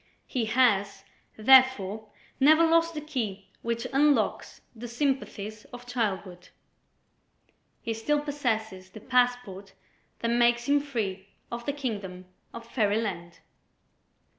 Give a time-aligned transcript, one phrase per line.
[0.25, 1.03] He has,
[1.37, 2.09] therefore,
[2.39, 6.49] never lost the key which unlocks the sympathies of childhood;
[7.83, 9.73] he still possesses the passport
[10.17, 13.41] that makes him free of the kingdom of Fairyland.